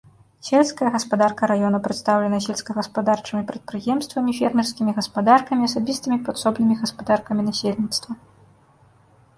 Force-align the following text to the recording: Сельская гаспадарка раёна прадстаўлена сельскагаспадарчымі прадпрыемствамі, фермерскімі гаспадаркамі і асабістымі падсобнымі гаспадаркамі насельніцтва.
Сельская 0.45 0.89
гаспадарка 0.93 1.49
раёна 1.51 1.81
прадстаўлена 1.87 2.37
сельскагаспадарчымі 2.45 3.43
прадпрыемствамі, 3.51 4.35
фермерскімі 4.39 4.91
гаспадаркамі 5.01 5.61
і 5.67 5.71
асабістымі 5.73 6.17
падсобнымі 6.31 6.75
гаспадаркамі 6.83 7.41
насельніцтва. 7.49 8.11